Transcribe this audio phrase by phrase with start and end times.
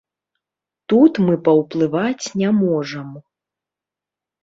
[0.93, 3.09] Тут мы паўплываць не можам.